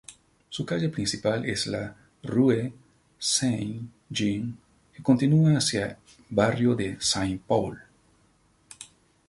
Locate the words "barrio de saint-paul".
6.27-7.79